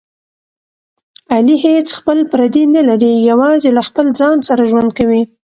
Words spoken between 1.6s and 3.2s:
هېڅ خپل پردی نه لري،